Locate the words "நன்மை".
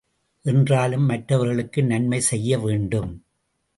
1.83-2.19